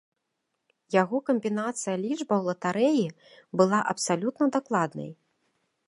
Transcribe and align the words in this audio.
Яго 1.01 1.17
камбінацыя 1.27 1.95
лічбаў 2.05 2.39
латарэі 2.49 3.05
была 3.63 3.79
абсалютна 3.95 4.45
дакладнай. 4.57 5.09